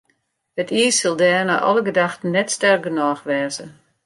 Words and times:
It 0.61 0.69
iis 0.81 0.95
sil 0.99 1.15
dêr 1.21 1.41
nei 1.45 1.59
alle 1.67 1.81
gedachten 1.89 2.33
net 2.33 2.49
sterk 2.55 2.81
genôch 2.85 3.21
wêze. 3.29 3.65